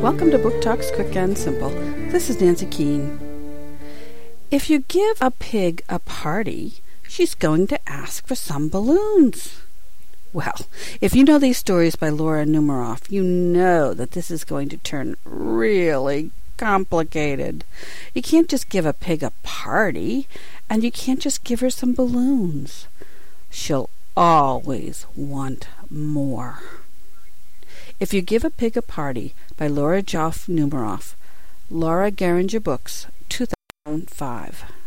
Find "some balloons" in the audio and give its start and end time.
8.36-9.60, 21.70-22.86